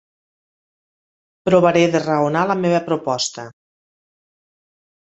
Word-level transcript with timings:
Provaré 1.51 1.85
de 1.97 2.03
raonar 2.07 2.49
la 2.53 2.57
meva 2.65 2.83
proposta. 2.91 3.49